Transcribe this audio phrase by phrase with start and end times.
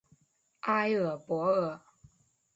[0.61, 1.79] 埃尔博尔。